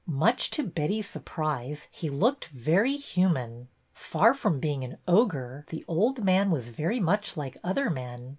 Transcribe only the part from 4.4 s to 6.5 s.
being an ogre, the old man